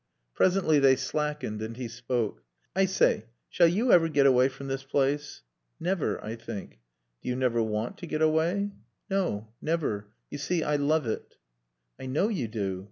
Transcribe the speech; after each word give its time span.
Presently 0.33 0.79
they 0.79 0.95
slackened 0.95 1.61
and 1.61 1.77
he 1.77 1.87
spoke. 1.87 2.41
"I 2.75 2.85
say, 2.85 3.25
shall 3.49 3.67
you 3.67 3.91
ever 3.91 4.09
get 4.09 4.25
away 4.25 4.47
from 4.49 4.65
this 4.65 4.83
place?" 4.83 5.43
"Never, 5.79 6.19
I 6.25 6.35
think." 6.35 6.79
"Do 7.21 7.29
you 7.29 7.35
never 7.35 7.61
want 7.61 7.99
to 7.99 8.07
get 8.07 8.23
away?" 8.23 8.71
"No. 9.11 9.49
Never. 9.61 10.07
You 10.31 10.39
see, 10.39 10.63
I 10.63 10.77
love 10.77 11.05
it." 11.05 11.35
"I 11.99 12.07
know 12.07 12.29
you 12.29 12.47
do." 12.47 12.79